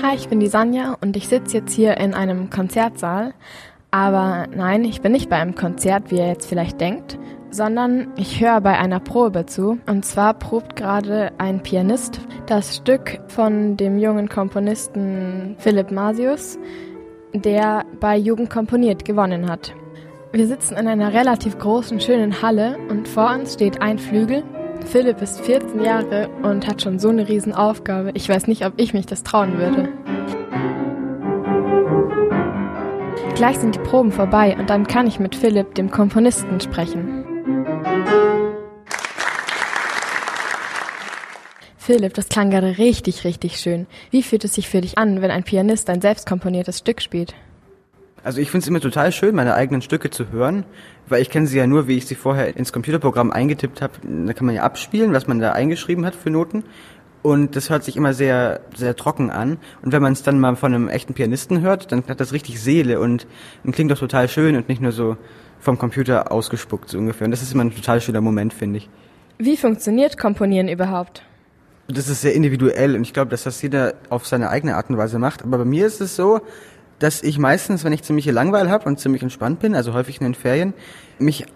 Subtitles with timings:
[0.00, 3.34] Hi, ich bin die Sanja und ich sitze jetzt hier in einem Konzertsaal.
[3.90, 7.18] Aber nein, ich bin nicht bei einem Konzert, wie ihr jetzt vielleicht denkt,
[7.50, 9.80] sondern ich höre bei einer Probe zu.
[9.88, 16.60] Und zwar probt gerade ein Pianist das Stück von dem jungen Komponisten Philipp Masius,
[17.32, 19.74] der bei Jugend komponiert gewonnen hat.
[20.30, 24.44] Wir sitzen in einer relativ großen, schönen Halle und vor uns steht ein Flügel.
[24.90, 28.12] Philipp ist 14 Jahre und hat schon so eine Riesenaufgabe.
[28.14, 29.90] Ich weiß nicht, ob ich mich das trauen würde.
[33.34, 37.26] Gleich sind die Proben vorbei und dann kann ich mit Philipp, dem Komponisten, sprechen.
[41.76, 43.86] Philipp, das klang gerade richtig, richtig schön.
[44.10, 47.34] Wie fühlt es sich für dich an, wenn ein Pianist ein selbstkomponiertes Stück spielt?
[48.24, 50.64] Also ich finde es immer total schön, meine eigenen Stücke zu hören,
[51.08, 53.94] weil ich kenne sie ja nur, wie ich sie vorher ins Computerprogramm eingetippt habe.
[54.02, 56.64] Da kann man ja abspielen, was man da eingeschrieben hat für Noten.
[57.22, 59.58] Und das hört sich immer sehr, sehr trocken an.
[59.82, 62.60] Und wenn man es dann mal von einem echten Pianisten hört, dann hat das richtig
[62.60, 63.26] Seele und,
[63.64, 65.16] und klingt doch total schön und nicht nur so
[65.58, 67.24] vom Computer ausgespuckt so ungefähr.
[67.24, 68.88] Und das ist immer ein total schöner Moment, finde ich.
[69.38, 71.22] Wie funktioniert Komponieren überhaupt?
[71.88, 74.98] Das ist sehr individuell und ich glaube, dass das jeder auf seine eigene Art und
[74.98, 75.42] Weise macht.
[75.42, 76.40] Aber bei mir ist es so,
[76.98, 80.24] dass ich meistens, wenn ich ziemliche Langweil habe und ziemlich entspannt bin, also häufig in
[80.24, 80.74] den Ferien,
[81.18, 81.46] mich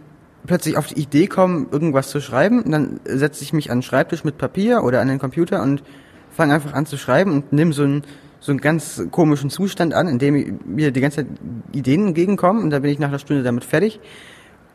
[0.47, 2.63] plötzlich auf die Idee komme, irgendwas zu schreiben.
[2.63, 5.83] Und dann setze ich mich an den Schreibtisch mit Papier oder an den Computer und
[6.31, 8.03] fange einfach an zu schreiben und nehme so einen,
[8.41, 11.27] so einen ganz komischen Zustand an, in dem mir die ganze Zeit
[11.73, 14.01] Ideen entgegenkommen und dann bin ich nach einer Stunde damit fertig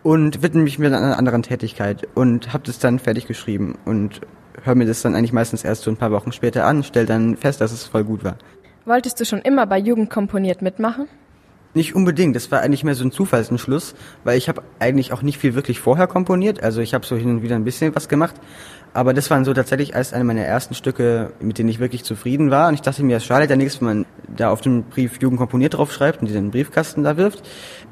[0.03, 4.21] und widme mich mir dann einer anderen Tätigkeit und habe das dann fertig geschrieben und
[4.63, 7.35] höre mir das dann eigentlich meistens erst so ein paar Wochen später an, stelle dann
[7.35, 8.37] fest, dass es voll gut war.
[8.87, 11.09] Wolltest du schon immer bei Jugend komponiert mitmachen?
[11.73, 15.39] Nicht unbedingt, das war eigentlich mehr so ein Zufallsentschluss, weil ich habe eigentlich auch nicht
[15.39, 18.35] viel wirklich vorher komponiert, also ich habe so hin und wieder ein bisschen was gemacht,
[18.93, 22.49] aber das waren so tatsächlich erst eine meiner ersten Stücke, mit denen ich wirklich zufrieden
[22.49, 25.21] war und ich dachte mir, es schadet ja nichts, wenn man da auf dem Brief
[25.21, 27.43] Jugend komponiert draufschreibt und diesen Briefkasten da wirft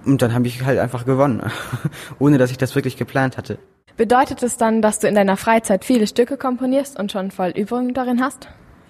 [0.06, 1.44] und dann habe ich halt einfach gewonnen,
[2.20, 3.58] ohne dass ich das wirklich geplant hatte.
[3.98, 7.94] Bedeutet es dann, dass du in deiner Freizeit viele Stücke komponierst und schon voll Übungen
[7.94, 8.48] darin hast?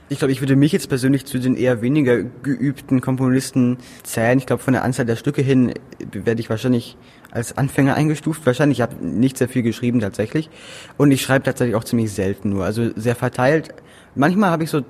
[0.07, 4.38] Ich glaube, ich würde mich jetzt persönlich zu den eher weniger geübten Komponisten zählen.
[4.38, 5.73] Ich glaube, von der Anzahl der Stücke hin
[6.11, 6.95] werde ich wahrscheinlich
[7.31, 8.45] als Anfänger eingestuft.
[8.45, 10.51] Wahrscheinlich, ich habe nicht sehr viel geschrieben tatsächlich.
[10.97, 12.65] Und ich schreibe tatsächlich auch ziemlich selten nur.
[12.65, 13.73] Also sehr verteilt.
[14.13, 14.81] Manchmal habe ich so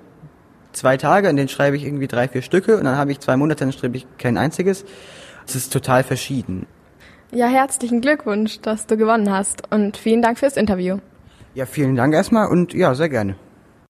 [0.73, 2.77] zwei Tage, in denen schreibe ich irgendwie drei, vier Stücke.
[2.77, 4.83] Und dann habe ich zwei Monate, dann schreibe ich kein einziges.
[5.47, 6.67] Es ist total verschieden.
[7.31, 9.71] Ja, herzlichen Glückwunsch, dass du gewonnen hast.
[9.71, 10.97] Und vielen Dank fürs Interview.
[11.53, 13.35] Ja, vielen Dank erstmal und ja, sehr gerne.